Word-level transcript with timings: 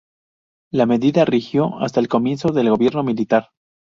La 0.73 0.87
medida 0.87 1.25
rigió 1.25 1.77
hasta 1.79 1.99
el 1.99 2.07
comienzo 2.07 2.49
del 2.49 2.71
gobierno 2.71 3.03
militar. 3.03 3.49